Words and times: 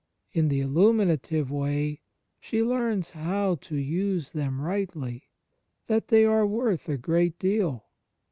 In 0.33 0.47
the 0.47 0.61
Illuminative 0.61 1.51
Way 1.51 2.01
she 2.39 2.63
learns 2.63 3.11
how 3.11 3.53
to 3.53 3.75
use 3.75 4.31
them 4.31 4.59
rightly— 4.59 5.29
that 5.89 6.07
they 6.07 6.25
are 6.25 6.43
worth 6.47 6.89
a 6.89 6.97
great 6.97 7.37
deal. 7.37 7.85